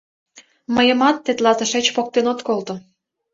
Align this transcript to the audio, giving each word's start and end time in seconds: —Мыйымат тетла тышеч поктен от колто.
—Мыйымат 0.75 1.17
тетла 1.25 1.53
тышеч 1.57 1.87
поктен 1.95 2.25
от 2.33 2.39
колто. 2.47 2.75